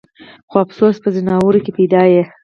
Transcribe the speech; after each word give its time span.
خو 0.49 0.55
افسوس 0.65 0.95
چې 0.97 1.01
پۀ 1.03 1.09
ځناورو 1.15 1.63
کښې 1.65 1.71
پېدا 1.77 2.01
ئې 2.11 2.21